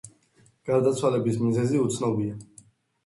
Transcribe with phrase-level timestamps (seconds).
[0.69, 2.39] გარდაცვალების მიზეზი უცნობია.